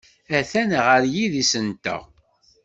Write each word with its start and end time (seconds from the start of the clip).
Atan 0.37 0.71
ɣer 0.85 1.01
yidis-nteɣ. 1.13 2.03